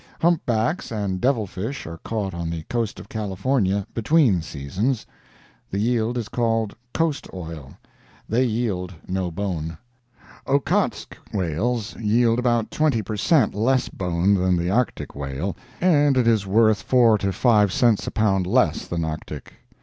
Humpbacks 0.19 0.91
and 0.91 1.21
devil 1.21 1.45
fish 1.45 1.85
are 1.85 1.99
caught 1.99 2.33
on 2.33 2.49
the 2.49 2.63
coast 2.63 2.99
of 2.99 3.07
California, 3.07 3.85
"between 3.93 4.41
seasons." 4.41 5.05
The 5.69 5.77
yield 5.77 6.17
is 6.17 6.27
called 6.27 6.75
"coast 6.91 7.27
oil." 7.35 7.73
They 8.27 8.43
yield 8.43 8.95
no 9.07 9.29
bone. 9.29 9.77
Ockotsk 10.47 11.15
whales 11.31 11.95
yield 11.97 12.39
about 12.39 12.71
twenty 12.71 13.03
per 13.03 13.15
cent. 13.15 13.53
less 13.53 13.89
bone 13.89 14.33
than 14.33 14.57
the 14.57 14.71
Arctic 14.71 15.13
whale, 15.15 15.55
and 15.79 16.17
it 16.17 16.25
is 16.27 16.47
worth 16.47 16.81
four 16.81 17.19
to 17.19 17.31
five 17.31 17.71
cents 17.71 18.07
a 18.07 18.11
pound 18.11 18.47
less 18.47 18.87
than 18.87 19.05
Arctic. 19.05 19.53